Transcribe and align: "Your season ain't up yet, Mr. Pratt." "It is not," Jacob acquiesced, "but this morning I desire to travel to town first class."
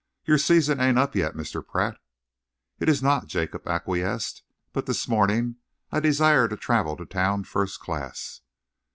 "Your 0.25 0.39
season 0.39 0.79
ain't 0.81 0.97
up 0.97 1.13
yet, 1.15 1.35
Mr. 1.35 1.63
Pratt." 1.63 1.95
"It 2.79 2.89
is 2.89 3.03
not," 3.03 3.27
Jacob 3.27 3.67
acquiesced, 3.67 4.41
"but 4.73 4.87
this 4.87 5.07
morning 5.07 5.57
I 5.91 5.99
desire 5.99 6.47
to 6.47 6.57
travel 6.57 6.97
to 6.97 7.05
town 7.05 7.43
first 7.43 7.79
class." 7.79 8.41